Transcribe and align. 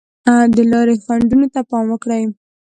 د 0.55 0.57
لارې 0.71 0.95
خنډونو 1.05 1.47
ته 1.53 1.61
پام 1.69 1.85
وکړئ. 1.89 2.23